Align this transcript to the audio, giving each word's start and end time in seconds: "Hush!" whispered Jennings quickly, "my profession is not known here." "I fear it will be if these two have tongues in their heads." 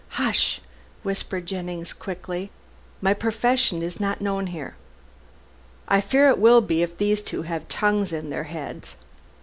"Hush!" 0.17 0.59
whispered 1.03 1.45
Jennings 1.45 1.93
quickly, 1.93 2.49
"my 3.03 3.13
profession 3.13 3.83
is 3.83 3.99
not 3.99 4.19
known 4.19 4.47
here." 4.47 4.75
"I 5.87 6.01
fear 6.01 6.27
it 6.29 6.39
will 6.39 6.61
be 6.61 6.81
if 6.81 6.97
these 6.97 7.21
two 7.21 7.43
have 7.43 7.67
tongues 7.67 8.11
in 8.11 8.31
their 8.31 8.45
heads." 8.45 8.95